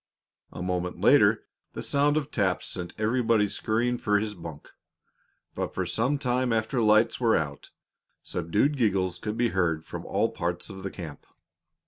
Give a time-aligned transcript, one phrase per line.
[0.51, 1.43] A moment later
[1.73, 4.71] the sound of taps sent everybody scurrying for his bunk;
[5.53, 7.69] but for some time after lights were out
[8.23, 11.27] subdued giggles could be heard from all parts of the camp.